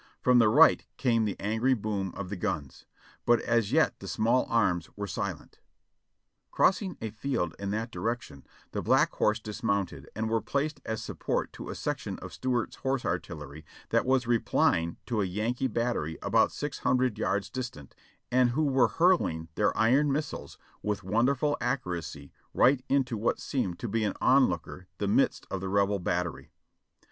From 0.19 0.39
the 0.39 0.49
right 0.49 0.83
came 0.97 1.25
the 1.25 1.39
angry 1.39 1.75
boom 1.75 2.11
of 2.17 2.29
the 2.29 2.35
guns; 2.35 2.87
but 3.23 3.39
as 3.41 3.71
yet 3.71 3.99
the 3.99 4.07
small 4.07 4.47
arms 4.49 4.89
were 4.97 5.05
silent. 5.05 5.59
Crossing 6.49 6.97
a 7.01 7.11
field 7.11 7.53
in 7.59 7.69
that 7.69 7.91
direction, 7.91 8.43
the 8.71 8.81
Black 8.81 9.13
Horse 9.13 9.39
dismounted 9.39 10.09
and 10.15 10.27
were 10.27 10.41
placed 10.41 10.81
as 10.87 11.03
sup 11.03 11.19
port 11.19 11.53
to 11.53 11.69
a 11.69 11.75
section 11.75 12.17
of 12.17 12.33
Stuart's 12.33 12.77
horse 12.77 13.05
artillery 13.05 13.63
that 13.89 14.03
was 14.03 14.25
replying 14.25 14.97
to 15.05 15.21
a 15.21 15.25
Yankee 15.25 15.67
battery 15.67 16.17
about 16.23 16.51
six 16.51 16.79
hundred 16.79 17.19
yards 17.19 17.51
distant, 17.51 17.93
and 18.31 18.49
who 18.49 18.63
were 18.63 18.87
hurling 18.87 19.49
their 19.53 19.77
iron 19.77 20.11
missiles 20.11 20.57
with 20.81 21.03
wonderful 21.03 21.55
accuracy 21.61 22.31
right 22.55 22.83
into 22.89 23.17
what 23.17 23.39
seemed 23.39 23.77
to 23.77 24.03
an 24.03 24.13
onlooker 24.19 24.87
the 24.97 25.07
midst 25.07 25.45
of 25.51 25.61
the 25.61 25.69
Rebel 25.69 25.99
battery. 25.99 26.49